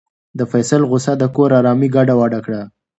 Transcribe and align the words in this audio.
د 0.39 0.41
فیصل 0.51 0.81
غوسه 0.89 1.13
د 1.17 1.23
کور 1.35 1.49
ارامي 1.59 1.87
ګډوډه 1.95 2.39
کړه. 2.45 2.61